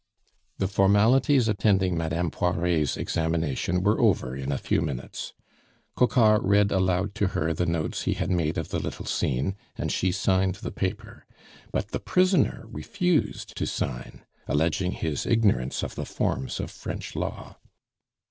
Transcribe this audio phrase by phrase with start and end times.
[0.57, 5.33] The formalities attending Madame Poiret's examination were over in a few minutes;
[5.95, 9.91] Coquart read aloud to her the notes he had made of the little scene, and
[9.91, 11.27] she signed the paper;
[11.71, 17.57] but the prisoner refused to sign, alleging his ignorance of the forms of French law.